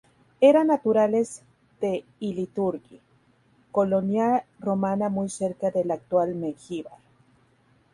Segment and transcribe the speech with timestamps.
[0.39, 1.43] Eran naturales
[1.79, 2.99] de Iliturgi,
[3.71, 6.97] colonia romana muy cerca de la actual Mengíbar.